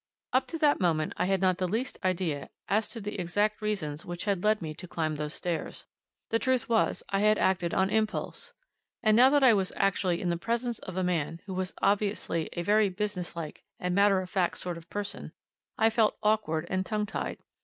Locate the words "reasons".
3.61-4.03